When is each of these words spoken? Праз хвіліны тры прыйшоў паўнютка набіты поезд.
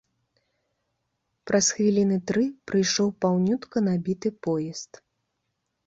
Праз 1.51 1.65
хвіліны 1.77 2.17
тры 2.33 2.45
прыйшоў 2.73 3.07
паўнютка 3.27 3.77
набіты 3.93 4.37
поезд. 4.49 4.91